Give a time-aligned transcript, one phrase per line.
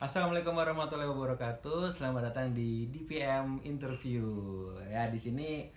[0.00, 1.92] Assalamualaikum warahmatullahi wabarakatuh.
[1.92, 4.24] Selamat datang di DPM Interview.
[4.88, 5.68] Ya, di sini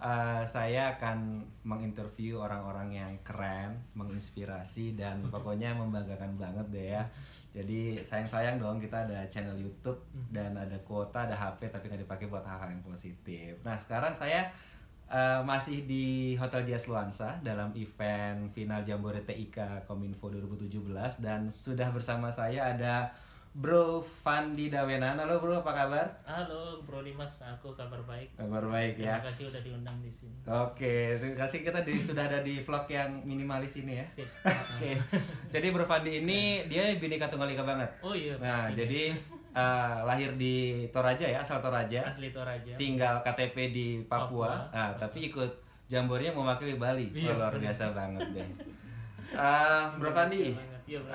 [0.00, 7.04] uh, saya akan menginterview orang-orang yang keren, menginspirasi dan pokoknya membanggakan banget deh ya.
[7.52, 10.00] Jadi sayang-sayang dong kita ada channel YouTube
[10.32, 13.60] dan ada kuota, ada HP tapi nggak dipakai buat hal-hal yang positif.
[13.60, 14.56] Nah sekarang saya
[15.12, 21.92] uh, masih di Hotel Dias Luansa dalam event final Jambore TIK Kominfo 2017 dan sudah
[21.92, 23.12] bersama saya ada
[23.56, 25.16] Bro Fandi Dawenan.
[25.16, 26.04] Halo Bro, apa kabar?
[26.28, 28.36] Halo Bro Dimas, aku kabar baik.
[28.36, 29.16] Kabar baik ya.
[29.16, 30.36] Terima kasih udah diundang di sini.
[30.44, 34.04] Oke, terima kasih kita di, sudah ada di vlog yang minimalis ini ya.
[34.12, 34.28] Sip.
[34.44, 35.00] Oke.
[35.56, 37.88] Jadi Bro Fandi ini dia bineka tunggal ika banget.
[38.04, 38.36] Oh iya.
[38.36, 38.76] Nah, pastinya.
[38.76, 39.02] jadi
[39.56, 42.04] uh, lahir di Toraja ya, asal Toraja.
[42.04, 42.76] asli Toraja.
[42.76, 44.68] Tinggal KTP di Papua.
[44.68, 44.76] Papua.
[44.76, 45.48] Nah, tapi ikut
[45.88, 47.08] jambornya mewakili Bali.
[47.08, 48.48] Iya, luar biasa banget deh.
[49.32, 50.52] Ah, Bro Fandi.
[50.84, 51.08] Iya, Bro.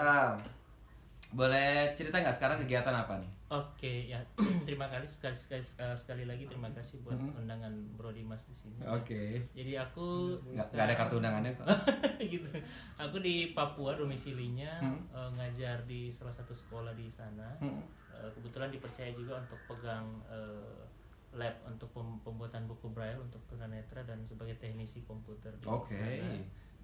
[1.31, 3.31] Boleh cerita nggak sekarang kegiatan apa nih?
[3.47, 4.19] Oke, ya.
[4.67, 8.79] terima kasih sekali, sekali eh, sekali lagi terima kasih buat undangan Bro Dimas di sini.
[8.83, 9.39] Oke.
[9.51, 11.67] Jadi aku Nggak, ada kartu undangannya kok.
[12.33, 12.47] gitu.
[12.95, 14.99] Aku di Papua domisilinya Hmm.
[15.09, 17.47] eh, ngajar di salah satu sekolah di sana.
[17.59, 17.83] Hmm.
[18.11, 20.83] Eh, kebetulan dipercaya juga untuk pegang eh,
[21.31, 25.95] lab untuk pem- pembuatan buku braille untuk tunanetra dan sebagai teknisi komputer di Oke.
[25.95, 26.35] sana.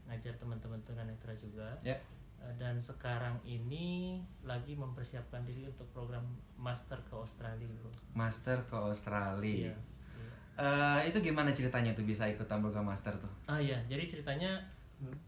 [0.08, 1.68] Ngajar teman-teman tunanetra juga.
[1.82, 2.00] Ya.
[2.40, 6.24] Eh, dan sekarang ini lagi mempersiapkan diri untuk program
[6.56, 7.90] master ke Australia, bro.
[8.14, 9.42] Master ke Australia.
[9.42, 9.76] Iya, iya.
[10.58, 13.30] Eh, itu gimana ceritanya tuh bisa ikutan program master tuh?
[13.46, 14.58] Ah ya, jadi ceritanya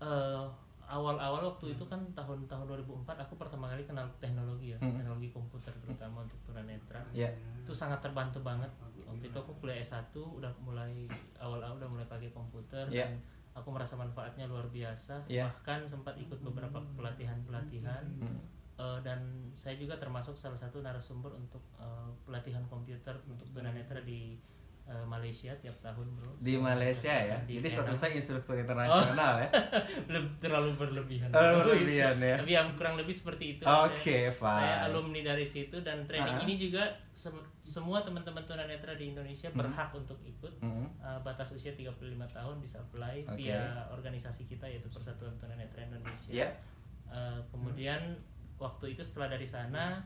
[0.01, 0.45] eh,
[0.83, 4.97] awal-awal waktu itu kan tahun-tahun 2004 aku pertama kali kenal teknologi ya, Hmm.
[4.97, 6.97] teknologi komputer terutama untuk tunanetra.
[7.13, 7.29] Ya.
[7.61, 8.69] Itu sangat terbantu banget.
[9.05, 13.05] Waktu itu aku kuliah S1 udah mulai awal-awal udah mulai pakai komputer Iya.
[13.05, 13.21] dan
[13.53, 15.25] aku merasa manfaatnya luar biasa.
[15.29, 15.49] Iya.
[15.61, 18.05] Bahkan sempat ikut beberapa pelatihan-pelatihan.
[18.21, 18.39] Hmm.
[18.79, 24.39] Eh, dan saya juga termasuk salah satu narasumber untuk eh, pelatihan komputer untuk tunanetra di
[24.89, 26.33] eh, Malaysia tiap tahun bro.
[26.37, 27.37] Di Malaysia ya.
[27.45, 29.49] Di Jadi statusnya instruktur internasional ya.
[30.13, 31.29] Leb- terlalu berlebihan.
[31.29, 32.35] Oh, berlebihan ya.
[32.35, 33.63] Tapi yang kurang lebih seperti itu.
[33.63, 34.57] Oke, saya, fine.
[34.59, 36.43] saya alumni dari situ dan training Ah.
[36.43, 36.83] ini juga
[37.13, 40.57] sem- semua teman-teman tunanetra di Indonesia berhak untuk ikut.
[40.57, 40.89] Hmm.
[40.97, 41.93] Uh, batas usia 35
[42.27, 43.37] tahun bisa apply Oke.
[43.37, 46.33] via organisasi kita yaitu Persatuan Tunanetra Indonesia.
[46.33, 46.49] Ya.
[47.05, 48.17] Uh, kemudian
[48.57, 50.01] waktu itu setelah dari sana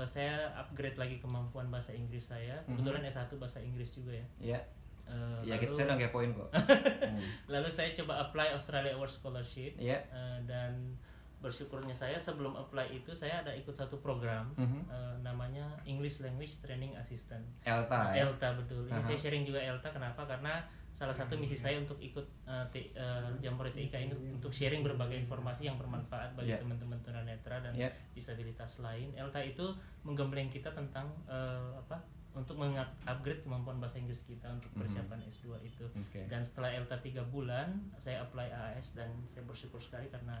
[0.00, 2.56] uh, saya upgrade lagi kemampuan bahasa Inggris saya.
[2.64, 4.26] Kebetulan S1 bahasa Inggris juga ya.
[4.56, 4.60] Ya.
[5.04, 6.48] Uh, Ya, lalu- kita saya udah kepoin kok.
[7.10, 7.20] Hmm.
[7.48, 9.98] Lalu saya coba apply Australia Award Scholarship Iya.
[10.06, 10.94] eh, dan
[11.36, 14.80] bersyukurnya saya sebelum apply itu saya ada ikut satu program Mhm.
[14.86, 18.22] eh, namanya English Language Training Assistant Elta ya.
[18.22, 18.84] ELTA betul.
[18.84, 19.02] Ini Aha.
[19.02, 20.22] saya sharing juga ELTA kenapa?
[20.22, 20.60] Karena
[20.92, 25.16] salah satu misi saya untuk ikut eh, T- eh, Jambore TIK ini untuk sharing berbagai
[25.18, 26.60] informasi yang bermanfaat bagi Iya.
[26.60, 27.88] teman-teman tunanetra dan Iya.
[28.12, 29.08] disabilitas lain.
[29.14, 29.64] ELTA itu
[30.02, 31.96] menggembleng kita tentang eh, apa?
[32.30, 34.78] Untuk mengupgrade kemampuan bahasa Inggris kita untuk Mhm.
[34.78, 35.82] persiapan S2 itu.
[35.90, 36.20] Oke.
[36.26, 40.38] Dan setelah ELTA 3 bulan, saya apply AAS dan saya bersyukur sekali karena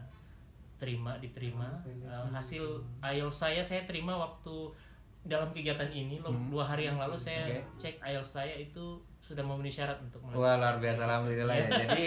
[0.76, 1.82] terima diterima.
[1.84, 2.64] Uh, hasil
[3.02, 4.72] IELTS saya saya terima waktu
[5.20, 6.48] dalam kegiatan ini loh, Hmm.
[6.48, 7.60] dua hari yang lalu saya Oke.
[7.76, 8.96] cek IELTS saya itu
[9.30, 11.68] sudah memenuhi syarat untuk Wah luar biasa alhamdulillah ya.
[11.86, 12.06] Jadi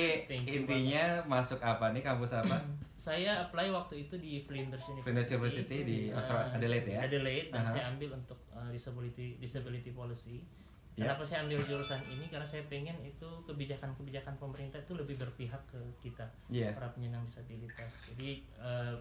[0.51, 2.59] intinya masuk apa nih kampus apa?
[2.99, 6.99] Saya apply waktu itu di Flinders University, Flinders University di Uh, Australia- Adelaide ya?
[7.01, 7.71] Adelaide dan Aha.
[7.71, 10.43] saya ambil untuk uh, disability disability policy.
[10.93, 11.07] Ya.
[11.07, 12.27] Kenapa saya ambil jurusan ini?
[12.27, 16.27] Karena saya pengen itu kebijakan-kebijakan pemerintah itu lebih berpihak ke kita.
[16.47, 16.69] Iya.
[16.71, 17.89] para penyandang disabilitas.
[18.05, 18.93] Jadi eh,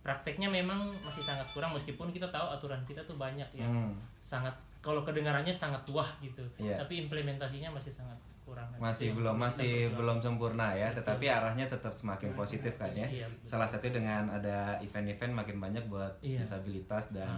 [0.00, 3.94] prakteknya memang masih sangat kurang meskipun kita tahu aturan kita tuh banyak yang Hmm.
[4.18, 4.54] sangat
[4.86, 6.46] kalau kedengarannya sangat wah gitu.
[6.62, 6.78] Iya.
[6.78, 8.14] Tapi implementasinya masih sangat
[8.46, 8.70] kurang.
[8.78, 11.02] Masih Itu belum masih belum sempurna ya, Betul.
[11.02, 13.02] tetapi arahnya tetap semakin positif kan ya.
[13.10, 13.42] Iya, betul.
[13.50, 16.46] Salah satu dengan ada event-event makin banyak buat Iya.
[16.46, 17.34] disabilitas dan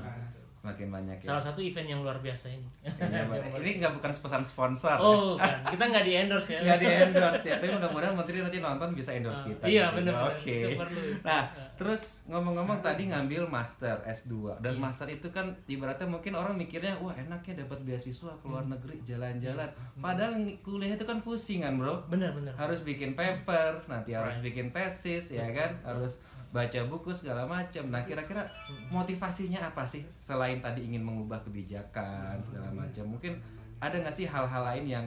[0.58, 1.28] semakin banyak ya.
[1.28, 2.66] Salah satu event yang luar biasa ini.
[2.82, 3.62] Iya, Mbak.
[3.62, 4.98] ini nggak bukan pesan sponsor.
[4.98, 5.62] oh, kan.
[5.64, 6.60] Kita nggak di endorse ya.
[6.60, 9.64] Nggak di endorse ya, tapi mudah-mudahan Menteri nanti nonton bisa endorse Ah, kita.
[9.64, 10.14] iya, bener.
[10.28, 10.74] Oke.
[10.74, 11.00] Perlu.
[11.22, 11.42] Nah,
[11.74, 14.80] terus ngomong-ngomong tadi ngambil master S2 dan Iya.
[14.80, 18.74] master itu kan ibaratnya mungkin orang mikirnya wah enaknya dapat beasiswa ke luar Hmm.
[18.74, 19.70] negeri jalan-jalan.
[19.96, 22.02] Padahal ng- kuliah itu kan pusing kan, Bro.
[22.08, 22.50] Bener bener.
[22.52, 24.50] Harus bikin paper, nanti harus Right.
[24.50, 26.18] bikin tesis ya kan, harus
[26.48, 27.92] baca buku segala macam.
[27.92, 28.48] Nah, kira-kira
[28.88, 33.04] motivasinya apa sih selain tadi ingin mengubah kebijakan segala macam?
[33.04, 33.36] Mungkin
[33.78, 35.06] ada nggak sih hal-hal lain yang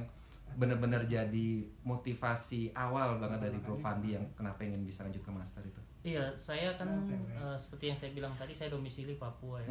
[0.51, 5.63] benar-benar jadi motivasi awal banget dari Bro Fandi yang kenapa ingin bisa lanjut ke master
[5.63, 5.81] itu?
[6.01, 9.69] Iya, saya kan eh, seperti yang saya bilang tadi, saya domisili Papua ya.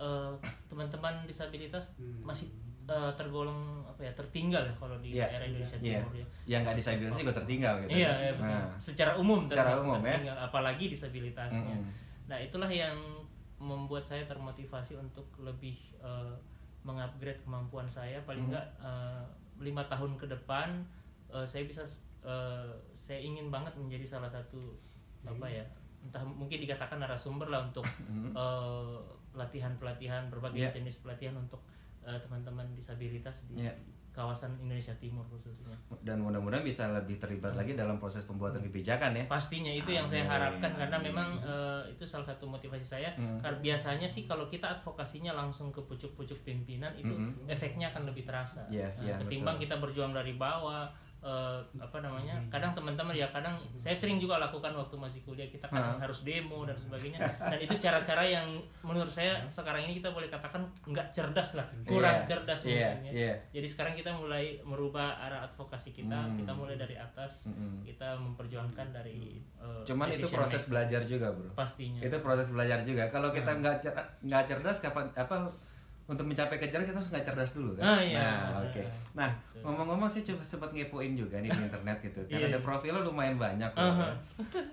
[0.00, 0.32] Eh,
[0.70, 1.92] teman-teman disabilitas
[2.24, 2.48] masih
[2.84, 5.26] eh, tergolong apa ya tertinggal ya kalau di Iya.
[5.28, 6.00] daerah Indonesia Iya.
[6.00, 6.26] Timur ya.
[6.46, 7.90] Yang nggak disabilitas juga tertinggal gitu.
[7.94, 8.50] Iya, iya betul.
[8.50, 10.12] Nah, Secara umum Secara umum, ya.
[10.12, 11.76] tertinggal, apalagi disabilitasnya.
[11.76, 11.92] Mm-mm.
[12.24, 12.96] Nah, itulah yang
[13.56, 16.34] membuat saya termotivasi untuk lebih eh,
[16.82, 18.50] mengupgrade kemampuan saya paling Mhm.
[18.50, 19.22] enggak eh,
[19.60, 20.82] lima tahun ke depan
[21.28, 21.86] eh, saya bisa
[22.20, 24.74] eh, saya ingin banget menjadi salah satu
[25.22, 25.62] apa ya
[26.02, 28.34] entah mungkin dikatakan narasumber lah untuk Mhm.
[28.34, 28.98] eh,
[29.32, 30.70] pelatihan-pelatihan berbagai Iya.
[30.72, 31.62] jenis pelatihan untuk
[32.02, 33.72] eh, teman-teman disabilitas di Iya.
[34.10, 35.72] kawasan Indonesia Timur khususnya.
[36.00, 40.22] dan mudah-mudahan bisa lebih terlibat lagi dalam proses pembuatan kebijakan ya Pastinya itu yang saya
[40.22, 41.06] Amin, harapkan karena amin.
[41.08, 43.08] memang eh, itu salah satu motivasi saya.
[43.14, 43.38] Hmm.
[43.38, 47.48] Karena biasanya sih kalau kita advokasinya langsung ke pucuk-pucuk pimpinan itu Mhm.
[47.48, 48.60] efeknya akan lebih terasa.
[48.68, 49.64] Iya, Nah, iya, ketimbang betul.
[49.64, 52.34] kita berjuang dari bawah eh, apa namanya?
[52.48, 56.02] Kadang teman-teman ya kadang saya sering juga lakukan waktu masih kuliah kita kadang Ah.
[56.02, 57.16] harus demo dan sebagainya.
[57.38, 58.44] Dan itu cara-cara yang
[58.80, 63.06] menurut saya sekarang ini kita boleh katakan nggak cerdas lah, kurang Iya, cerdas iya, mungkin
[63.06, 63.12] ya.
[63.14, 63.34] iya.
[63.52, 66.34] Jadi sekarang kita mulai merubah arah advokasi kita, Hmm.
[66.36, 67.82] kita mulai dari atas, Mm-mm.
[67.82, 72.00] kita memperjuangkan dari uh, cuman itu proses belajar juga bro pastinya.
[72.00, 75.46] itu proses belajar juga kalau kita nggak cer- nggak cerdas kapan apa
[76.12, 78.20] untuk mencapai kejar kita harus nggak cerdas dulu kan Ah, iya.
[78.20, 78.82] nah oke
[79.12, 79.64] nah Betul.
[79.64, 82.60] ngomong-ngomong sih coba sempat ngepoin juga nih di internet gitu kan Iya, ada iya.
[82.60, 84.14] profilnya lumayan banyak loh, kan.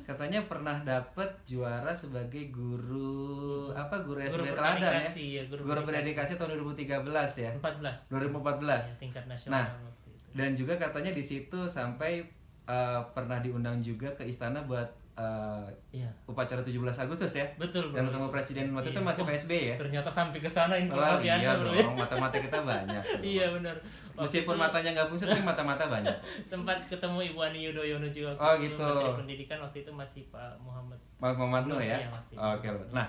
[0.03, 3.29] katanya pernah dapet juara sebagai guru
[3.71, 7.07] apa guru SD teladan ya ya, guru, guru berdedikasi tahun 2013
[7.39, 10.33] ya 14 2014 ya, tingkat nasional Nah, waktu itu.
[10.33, 12.21] dan juga katanya di situ sampai
[12.65, 14.85] uh, pernah diundang juga ke istana buat
[15.19, 16.07] uh, Iya.
[16.23, 18.09] upacara 17 Agustus ya Betul, dan bro.
[18.09, 19.07] ketemu presiden waktu itu Iya.
[19.09, 21.71] masih Oh, PSB ya Ternyata sampai ke sana informasi iya Anda, Bro.
[21.71, 21.83] ya.
[21.83, 23.03] dong, mata-mata kita banyak.
[23.11, 23.21] bro.
[23.21, 23.75] Iya, benar.
[24.15, 26.15] Meskipun itu matanya nggak fungsi, tapi mata-mata banyak.
[26.51, 28.85] sempat ketemu Ibu Ani Yudhoyono juga Oh, itu, gitu.
[28.85, 30.99] Menteri Pendidikan waktu itu masih Pak Muhammad.
[31.17, 31.97] Mas Muhammad Nur ya.
[31.97, 32.07] Iya.
[32.55, 32.87] Oke, Bro.
[32.89, 33.07] nah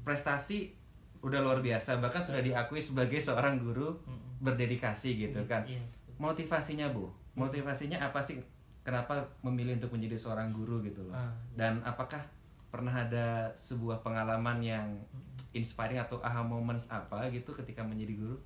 [0.00, 0.72] prestasi
[1.20, 3.92] udah luar biasa, bahkan sudah diakui sebagai seorang guru
[4.40, 5.60] berdedikasi gitu kan.
[5.62, 5.84] Iya.
[6.16, 8.40] Motivasinya bu, motivasinya apa sih?
[8.80, 11.14] Kenapa memilih untuk menjadi seorang guru gitu loh?
[11.14, 12.20] Ah, Dan apakah
[12.70, 14.86] pernah ada sebuah pengalaman yang
[15.50, 18.36] inspiring atau aha moments apa gitu ketika menjadi guru?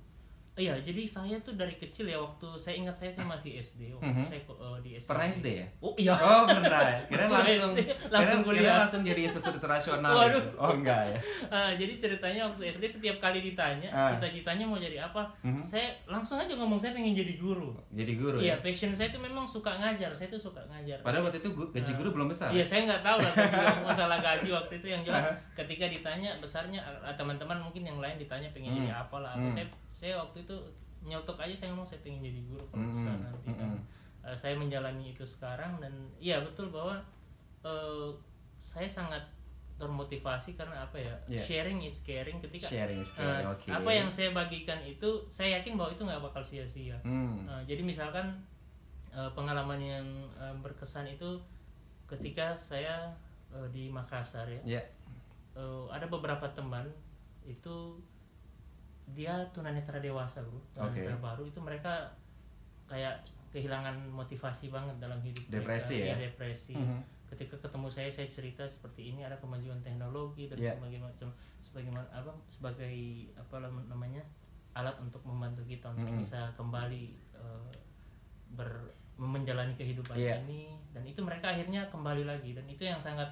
[0.55, 4.07] Iya, jadi saya tuh dari kecil ya waktu saya ingat saya saya masih SD waktu
[4.07, 4.23] Mhm.
[4.23, 5.07] saya eh, di SD.
[5.11, 5.67] Pernah SD ya?
[5.77, 6.15] Oh iya.
[6.15, 6.99] Oh pernah ya?
[7.05, 7.71] Kira langsung
[8.07, 8.63] langsung kira- kuliah.
[8.63, 10.39] kira langsung jadi susu internasional Waduh.
[10.39, 10.49] gitu.
[10.55, 11.17] Oh enggak ya?
[11.55, 14.15] Ah, jadi ceritanya waktu SD setiap kali ditanya Ah.
[14.15, 15.59] cita-citanya mau jadi apa, Mhm.
[15.59, 17.75] saya langsung aja ngomong saya pengen jadi guru.
[17.91, 18.63] Jadi guru Iya, ya?
[18.63, 20.07] passion saya itu memang suka ngajar.
[20.09, 21.03] Saya tuh suka ngajar.
[21.03, 22.49] Padahal waktu itu gaji guru belum besar.
[22.49, 23.33] Iya, saya nggak tahu lah
[23.83, 26.79] masalah gaji waktu itu yang jelas ketika ditanya besarnya
[27.13, 28.79] teman-teman mungkin yang lain ditanya pengen Hmm.
[28.81, 29.31] jadi apa lah.
[29.31, 29.43] apa.
[29.43, 29.51] Hmm.
[29.51, 30.55] Saya saya waktu itu
[31.01, 33.47] nyotok aja saya ngomong saya pengen jadi guru kalau Hmm, besar nanti.
[33.47, 33.81] hmm, Dan, hmm.
[34.23, 36.99] eh, saya menjalani itu sekarang dan iya betul bahwa
[37.63, 38.09] eh,
[38.57, 39.23] saya sangat
[39.75, 41.11] termotivasi karena apa ya?
[41.27, 41.41] Iya.
[41.41, 43.67] Sharing is caring ketika Sharing is eh, caring, oke.
[43.69, 46.95] apa yang saya bagikan itu saya yakin bahwa itu nggak bakal sia-sia.
[47.01, 47.43] Hmm.
[47.43, 48.39] Nah, jadi misalkan
[49.11, 51.39] eh, pengalaman yang eh, berkesan itu
[52.05, 53.11] ketika saya
[53.51, 54.81] eh, di Makassar ya, Ya.
[55.53, 56.87] eh, ada beberapa teman
[57.43, 57.99] itu
[59.15, 61.23] dia tunanetra dewasa bro, tunanetra Oke.
[61.23, 62.11] baru itu mereka
[62.85, 63.15] kayak
[63.49, 66.03] kehilangan motivasi banget dalam hidup Depresi mereka.
[66.03, 66.05] ya?
[66.05, 66.73] Iya, depresi.
[66.75, 66.99] Mhm.
[67.25, 70.75] Ketika ketemu saya saya cerita seperti ini ada kemajuan teknologi dan Ya.
[70.75, 71.31] sebagai macam
[71.63, 72.93] sebagaimana apa sebagai
[73.33, 74.21] apa namanya
[74.73, 76.19] alat untuk membantu kita untuk Mhm.
[76.19, 77.03] bisa kembali
[77.33, 77.71] eh,
[78.51, 80.43] ber menjalani kehidupan Iya.
[80.43, 83.27] ini dan itu mereka akhirnya kembali lagi dan itu yang sangat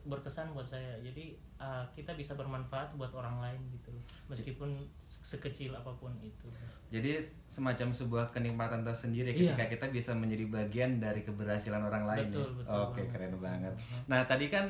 [0.00, 5.20] berkesan buat saya jadi ah, kita bisa bermanfaat buat orang lain gitu loh meskipun se-
[5.26, 6.48] sekecil apa pun itu
[6.88, 9.52] Jadi semacam sebuah kenikmatan tersendiri Iya.
[9.52, 12.32] ketika kita bisa menjadi bagian dari keberhasilan orang lain.
[12.32, 12.56] Betul, ya?
[12.56, 13.08] betul Oke, banget.
[13.12, 13.74] keren banget.
[14.06, 14.64] Nah, tadi kan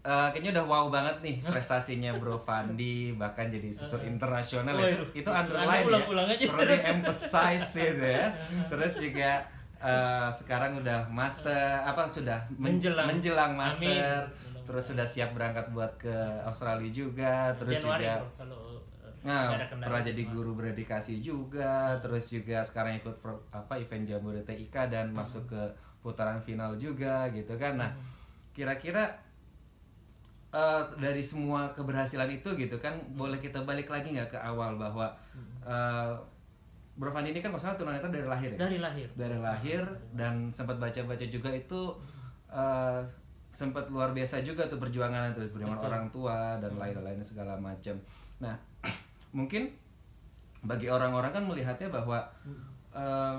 [0.00, 5.08] eh, kayaknya udah wow banget nih prestasinya Bro Fandi bahkan jadi susur internasional itu Waduh,
[5.12, 5.98] itu Anda underline ya.
[6.30, 6.46] aja.
[6.46, 8.26] Perlu di-emphasize gitu ya.
[8.70, 9.30] Terus juga
[9.78, 13.06] eh, sekarang udah master apa sudah men- Menjelang.
[13.06, 13.60] menjelang Amin.
[13.60, 14.20] master.
[14.64, 18.60] Terus sudah siap berangkat buat ke Australia juga, terus Januari juga kalau
[19.18, 24.86] Nah, pernah jadi guru berdedikasi juga, terus juga sekarang ikut pro- apa event Jamboree TIK
[24.86, 25.18] dan Hmm.
[25.18, 25.62] masuk ke
[25.98, 27.74] putaran final juga gitu kan.
[27.76, 27.90] Nah,
[28.52, 29.10] kira-kira
[30.48, 35.12] eh, dari semua keberhasilan itu gitu kan, boleh kita balik lagi nggak ke awal bahwa
[35.60, 36.12] eh
[36.98, 38.58] Bro Fandi ini kan masalah tunanetra dari lahir ya?
[38.66, 39.82] dari lahir Dari lahir
[40.18, 41.94] dan sempat baca-baca juga itu
[42.50, 43.00] eh,
[43.54, 45.90] sempat luar biasa juga tuh perjuangan itu perjuangan Betul.
[45.94, 47.94] orang tua dan lain-lain segala macam.
[48.42, 48.58] Nah,
[49.38, 49.70] mungkin
[50.66, 52.18] bagi orang-orang kan melihatnya bahwa
[52.92, 53.38] eh,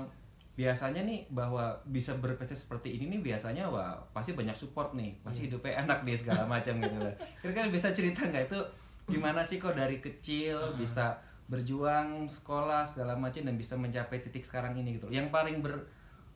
[0.56, 5.48] biasanya nih bahwa bisa berprestasi seperti ini nih biasanya wah pasti banyak support nih, pasti
[5.48, 7.14] hidupnya enak nih segala macam gitu lah.
[7.44, 8.60] Kira-kira bisa cerita nggak itu
[9.08, 11.16] gimana sih kok dari kecil bisa
[11.50, 15.06] berjuang sekolah segala macam dan bisa mencapai titik sekarang ini gitu.
[15.06, 15.12] loh.
[15.12, 15.84] Yang paling ber-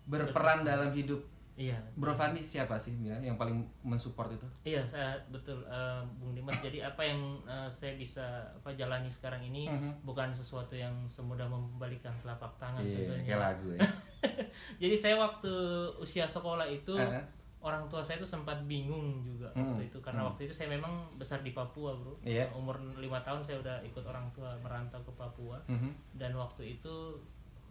[0.04, 1.22] berperan dalam hidup
[1.54, 4.46] iya Bro Fandi siapa sih ya yang paling mensupport itu?
[4.66, 6.58] Iya, saya betul eh, Bung Dimas.
[6.58, 10.02] Jadi apa yang eh, saya bisa apa jalani sekarang ini Mhm.
[10.02, 13.22] bukan sesuatu yang semudah membalikan telapak tangan Iya, tentunya.
[13.24, 13.80] kayak lagu ya.
[14.82, 15.54] Jadi saya waktu
[15.96, 17.22] usia sekolah itu Heeh.
[17.64, 20.92] Orang tua saya itu sempat bingung juga Hmm, waktu itu karena waktu itu saya memang
[21.16, 22.20] besar di Papua, Bro.
[22.20, 22.44] Iya.
[22.52, 26.20] Umur lima tahun saya udah ikut orang tua merantau ke Papua Mhm.
[26.20, 27.16] dan waktu itu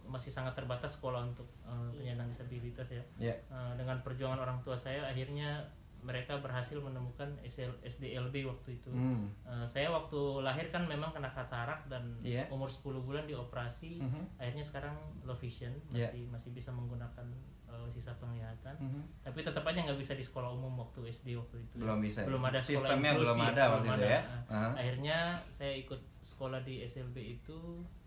[0.04, 3.00] masih sangat terbatas sekolah untuk eh, penyandang disabilitas ya.
[3.16, 3.34] Iya.
[3.48, 5.62] Uh, dengan perjuangan orang tua saya akhirnya
[6.04, 8.92] mereka berhasil menemukan SL, SDLB waktu itu.
[8.92, 9.26] Hmm.
[9.42, 12.44] Uh, saya waktu lahir kan memang kena katarak dan Iya.
[12.48, 13.98] umur 10 bulan dioperasi.
[13.98, 14.36] Mhm.
[14.36, 14.92] Akhirnya sekarang
[15.24, 16.12] low vision Iya.
[16.12, 17.24] masih masih bisa menggunakan
[17.66, 18.76] uh, sisa penglihatan.
[18.76, 19.00] Mhm.
[19.24, 21.80] Tapi tetap aja nggak bisa di sekolah umum waktu SD waktu itu.
[21.80, 22.20] Belum bisa.
[22.20, 22.28] ya?
[22.28, 24.12] Belum ada sekolah Sistemnya belum inklusif, ada waktu belum itu ada.
[24.12, 24.20] ya.
[24.20, 24.68] Uh, Aha.
[24.76, 25.18] Akhirnya
[25.48, 27.56] saya ikut sekolah di SLB itu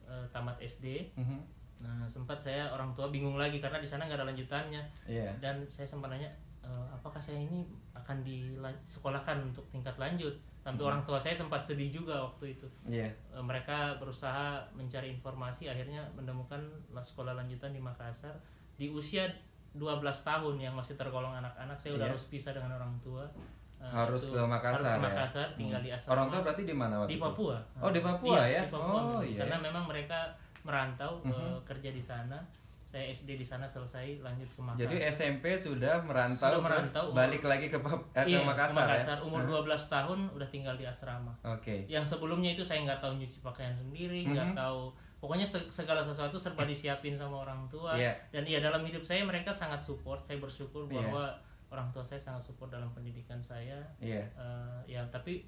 [0.06, 1.18] uh, tamat SD.
[1.18, 1.40] Mhm.
[1.78, 5.30] Nah, sempat saya orang tua bingung lagi karena di sana nggak ada lanjutannya Iya.
[5.38, 6.26] dan saya sempat nanya
[6.68, 11.88] "E, apakah saya ini akan disekolahkan untuk tingkat lanjut sampai orang tua saya sempat sedih
[11.90, 13.08] juga waktu itu Iya.
[13.30, 16.60] E, mereka berusaha mencari informasi akhirnya menemukan
[16.90, 18.36] la- sekolah lanjutan di Makassar
[18.76, 19.24] di usia
[19.72, 19.88] 12
[20.22, 22.12] tahun yang masih tergolong anak-anak saya udah Iya.
[22.12, 23.24] harus pisah dengan orang tua
[23.78, 25.06] E, Harus itu ke Makassar harus ke ya?
[25.06, 25.86] Makassar tinggal Hmm.
[25.86, 27.24] di asrama Orang tua berarti di mana waktu di itu?
[27.24, 27.58] Papua.
[27.78, 28.46] Oh, di Papua ya?
[28.50, 29.00] Iya, di Papua.
[29.00, 29.40] Oh, iya.
[29.40, 30.20] Karena memang mereka
[30.64, 31.30] merantau Mhm.
[31.32, 32.42] eh, kerja di sana.
[32.98, 34.82] Saya SD di sana selesai lanjut ke Makassar.
[34.84, 38.90] Jadi SMP sudah merantau, Sudah ke- merantau, umur- balik lagi ke, eh, ke iya, Makassar,
[38.90, 39.22] ya?
[39.22, 41.30] Umur 12 tahun udah tinggal di asrama.
[41.46, 41.86] Oke.
[41.86, 44.58] Yang sebelumnya itu saya nggak tahu nyuci pakaian sendiri, nggak Mhm.
[44.58, 47.94] tahu pokoknya se- segala sesuatu serba disiapin sama orang tua.
[47.94, 48.18] Iya.
[48.30, 50.26] Dan iya dalam hidup saya mereka sangat support.
[50.26, 50.98] Saya bersyukur Iya.
[51.06, 51.38] bahwa
[51.70, 53.78] orang tua saya sangat support dalam pendidikan saya.
[54.02, 54.26] Iya.
[54.34, 55.46] Eh, ya tapi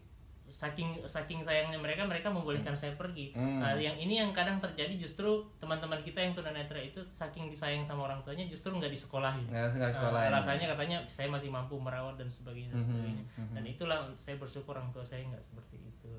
[0.50, 3.60] saking saking sayangnya mereka mereka membolehkan saya pergi Hmm.
[3.60, 8.04] Nah, yang ini yang kadang terjadi justru teman-teman kita yang tunanetra itu saking disayang sama
[8.04, 10.34] orang tuanya justru nggak disekolahin Nggak sekolah ini.
[10.34, 13.54] rasanya katanya saya masih mampu merawat dan sebagainya dan Mhm, sebagainya mhm.
[13.54, 16.12] dan itulah saya bersyukur orang tua saya nggak seperti itu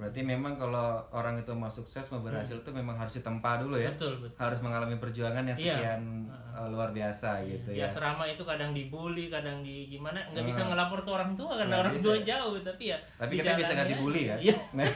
[0.00, 3.86] Berarti memang kalau orang itu mau sukses mau berhasil itu memang harus ditempa dulu ya.
[3.86, 3.94] Hmm.
[3.94, 5.74] betul betul Harus mengalami perjuangan yang Iya.
[5.76, 6.02] sekian
[6.50, 7.84] eh, luar biasa gitu di ya.
[7.84, 10.72] asrama itu kadang dibully kadang di gimana nggak bisa Hmm.
[10.72, 12.06] ngelapor ke orang tua karena Nggak orang bisa.
[12.06, 14.36] tua jauh tapi ya Tapi kita bisa jalannya ganti bully ya.
[14.40, 14.56] iya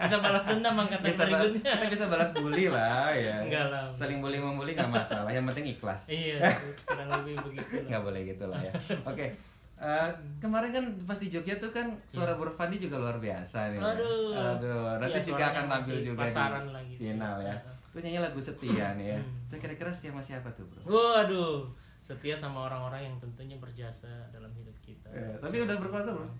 [0.00, 3.36] bisa balas dendam angkatan bisa ba- berikutnya kita bisa balas bully lah ya.
[3.42, 3.82] Enggak lah.
[3.92, 5.26] Saling bully membully nggak masalah.
[5.28, 6.02] Yang penting ikhlas.
[6.08, 6.38] iya
[6.80, 7.86] kurang lebih begitu lah.
[7.88, 8.72] nggak boleh gitu lah ya.
[9.04, 9.26] Oke.
[9.76, 13.76] Eh, kemarin kan pas di Jogja tuh kan suara Bro Fandi juga luar biasa nih.
[13.76, 13.92] Iya.
[13.92, 14.32] Aduh.
[14.32, 16.94] Aduh, nanti Iya, juga akan tampil juga pasaran di lagi.
[16.96, 17.56] final ya.
[17.92, 19.18] Terus nyanyi lagu setia nih ya.
[19.18, 19.44] Hmm.
[19.44, 20.80] Itu kira-kira setia sama siapa tuh, Bro?
[20.86, 21.68] Waduh,
[21.98, 25.08] setia sama orang-orang yang tentunya berjasa dalam hidup kita.
[25.08, 26.32] Eh, tapi udah berkeluarga belum?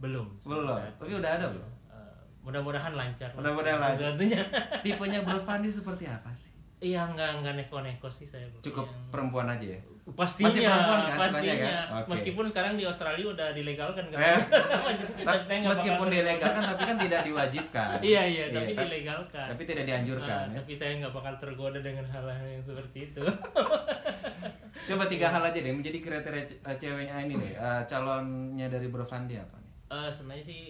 [0.00, 0.26] Belum.
[0.42, 0.80] Belum.
[0.96, 1.70] Tapi udah ada belum?
[1.88, 3.30] Eh, mudah-mudahan lancar.
[3.32, 4.10] Mudah-mudahan lancar.
[4.10, 4.42] Sesuatunya.
[4.82, 6.50] Tipenya Bro Fandi seperti apa sih?
[6.80, 8.48] Iya, nggak nggak neko-neko sih saya.
[8.48, 8.62] Bro.
[8.62, 9.80] Cukup Yang- perempuan aja ya.
[10.02, 11.54] Pastinya, Masih perempuan kan, pastinya.
[11.54, 11.86] kan?
[11.94, 12.08] Oke.
[12.10, 14.18] Meskipun sekarang di Australia udah dilegalkan kan.
[14.18, 14.40] Eh.
[15.22, 17.88] Tapi saya nggak meskipun bakal- dilegalkan tapi kan tidak diwajibkan.
[18.00, 19.46] Iya iya, tapi ta- dilegalkan.
[19.46, 20.56] Tapi tidak dianjurkan Ah, ya.
[20.58, 23.22] Tapi saya nggak bakal tergoda dengan hal-hal yang seperti itu.
[24.88, 27.52] Coba tiga hal aja deh menjadi kriteria eh, ceweknya ini nih.
[27.54, 29.70] eh, calonnya dari Bro Fandi apa nih?
[29.88, 30.62] Eh, sebenarnya sih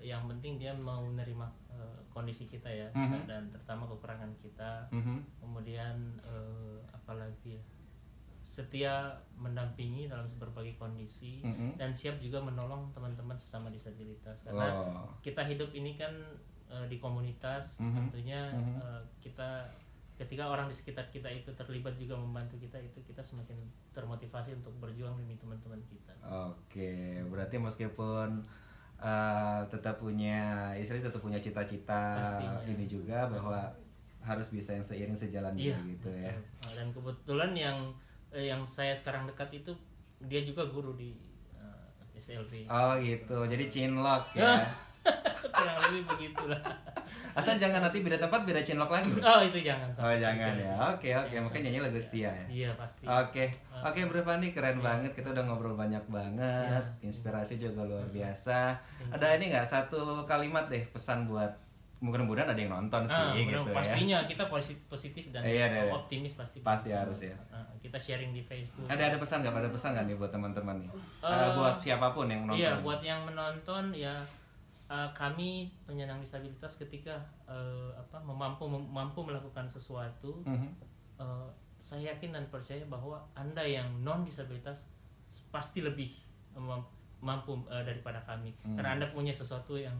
[0.00, 3.26] yang penting dia mau menerima eh, kondisi kita ya Mhm.
[3.26, 5.16] dan terutama kekurangan kita Mhm.
[5.38, 7.62] kemudian eh, apalagi ya
[8.50, 11.78] setia mendampingi dalam berbagai kondisi Mhm.
[11.78, 15.06] dan siap juga menolong teman-teman sesama disabilitas karena Oh.
[15.22, 16.10] kita hidup ini kan
[16.66, 17.94] eh, di komunitas Mhm.
[17.94, 18.74] tentunya Mhm.
[18.78, 19.70] eh, kita
[20.14, 23.56] ketika orang di sekitar kita itu terlibat juga membantu kita itu kita semakin
[23.90, 26.12] termotivasi untuk berjuang demi teman-teman kita
[26.50, 28.42] Oke, berarti meskipun
[29.00, 32.20] eh, tetap punya istri tetap punya cita-cita
[32.68, 33.72] ini juga bahwa
[34.20, 36.36] harus bisa yang seiring sejalan Iya, gitu ya.
[36.36, 36.70] betul.
[36.76, 37.78] Dan kebetulan yang
[38.30, 39.72] eh, yang saya sekarang dekat itu
[40.20, 41.16] dia juga guru di
[41.52, 44.60] eh, SLB Oh gitu, jadi cinlok ya.
[45.50, 46.60] kurang lebih begitulah
[47.30, 49.08] Asal jangan nanti beda tempat beda cinlok lagi.
[49.08, 49.22] bro.
[49.22, 50.74] oh itu jangan Oh jangan ya.
[50.92, 52.46] Oke oke, Jangan makanya nyanyi lagu setia ya.
[52.46, 55.14] iya pasti Oke, oke Bro Fandi keren banget.
[55.14, 57.00] Kita udah ngobrol banyak banget, Iya.
[57.02, 58.76] inspirasi juga luar biasa.
[59.08, 61.54] Ada ini nggak satu kalimat deh pesan buat
[62.00, 63.44] mudah-mudahan ada yang nonton sih Ah, benar.
[63.54, 63.76] gitu ya.
[63.76, 65.92] pastinya kita positif, positif dan Iya, iya, iya.
[65.92, 67.36] optimis pasti Pasti harus ya.
[67.48, 69.52] Ah, kita sharing di Facebook Ada ada pesan nggak?
[69.54, 70.90] Ada pesan nggak nih buat teman-teman nih?
[70.90, 72.56] Eh, Eh, buat siapa pun yang nonton.
[72.56, 74.16] Iya, buat yang menonton ya
[74.86, 77.14] eh, kami penyandang disabilitas ketika
[77.46, 80.66] eh, apa mampu mampu melakukan sesuatu, Mhm.
[81.16, 84.88] eh, saya yakin dan percaya bahwa anda yang non disabilitas
[85.48, 86.10] pasti lebih
[86.52, 86.90] mampu,
[87.20, 88.74] mampu, daripada kami, Hmm.
[88.74, 89.94] karena anda punya sesuatu yang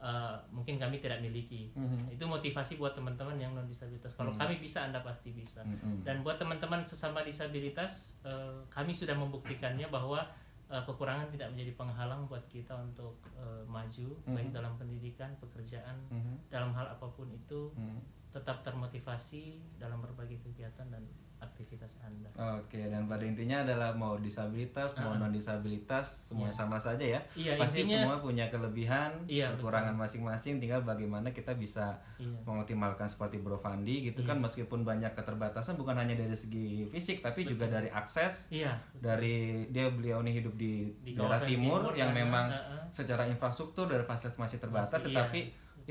[0.00, 1.70] uh, mungkin kami tidak miliki.
[1.76, 2.16] Mhm.
[2.16, 4.16] Itu motivasi buat teman-teman yang non disabilitas.
[4.16, 5.60] Kalau kami bisa, anda pasti bisa.
[5.62, 6.02] Mhm.
[6.02, 10.24] Dan buat teman-teman sesama disabilitas, uh, kami sudah membuktikannya bahwa
[10.72, 16.48] uh, kekurangan tidak menjadi penghalang buat kita untuk uh, maju, baik dalam pendidikan, pekerjaan, Mhm.
[16.48, 18.00] dalam hal apa pun itu, Mhm.
[18.40, 19.42] Tetap termotivasi
[19.76, 21.04] dalam berbagai kegiatan dan
[21.40, 22.28] aktivitas anda.
[22.60, 27.20] Oke, dan pada intinya adalah mau disabilitas, mau non disabilitas, semua sama saja ya.
[27.32, 30.60] Iya, Pasti intinya- semua punya kelebihan, Iya, kekurangan masing-masing.
[30.60, 32.44] Tinggal bagaimana kita bisa Iya.
[32.44, 37.48] mengoptimalkan seperti Bro Fandi gitu kan, meskipun banyak keterbatasan, bukan hanya dari segi fisik, tapi
[37.48, 38.52] juga dari akses.
[38.52, 42.84] Iya, Dari dia beliau ini hidup di, Di daerah timur, timur, yang ya, memang uh-uh.
[42.92, 45.40] secara infrastruktur dari fasilitas masih terbatas, Masih, tetapi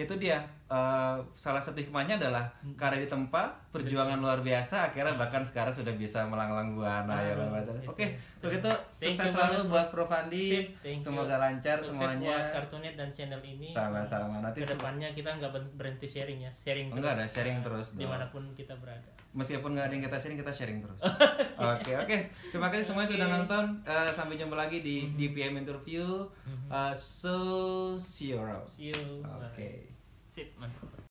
[0.02, 2.76] itu dia eh, salah satu hikmahnya adalah Hmm.
[2.76, 7.74] karya di tempat perjuangan luar biasa akhirnya bahkan sekarang sudah bisa melanglang buana ya Faisal.
[7.76, 7.90] itu.
[7.90, 8.06] Oke,
[8.38, 9.66] kalau gitu Thank sukses you selalu banget.
[9.68, 10.46] buat Prof Andi.
[10.78, 11.06] Thank you.
[11.06, 12.54] Semoga lancar Sukses buat semuanya.
[12.54, 13.66] Kartunet dan channel ini.
[13.66, 14.40] Sama-sama.
[14.40, 17.20] Nanti Ke depannya kita nggak ber- berhenti sharing ya, sharing Enggak terus.
[17.20, 17.88] ada sharing terus.
[17.96, 19.10] Di mana pun kita berada.
[19.30, 21.02] meskipun nggak ada yang kita sharing kita sharing terus.
[21.72, 22.18] Oke oke.
[22.50, 23.64] Terima kasih semuanya sudah nonton.
[23.84, 26.26] Eh, sampai jumpa lagi di di PM interview.
[26.68, 27.38] Eh, so
[27.96, 28.66] see you around.
[28.66, 29.22] See you.
[29.22, 29.54] Oke.
[29.56, 29.89] Bye.
[30.30, 31.00] Sip, mantap.